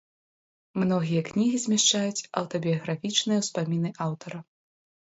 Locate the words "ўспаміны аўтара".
3.47-4.39